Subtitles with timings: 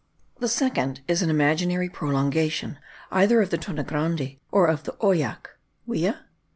[0.39, 2.79] The second is an imaginary prolongation
[3.11, 5.45] either of the Tonnegrande or of the Oyac
[5.87, 6.21] (Wia?).